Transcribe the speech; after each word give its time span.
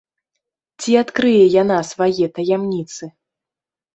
Ці 0.83 0.91
адкрые 1.01 1.43
яна 1.61 1.77
свае 1.91 2.25
таямніцы? 2.39 3.03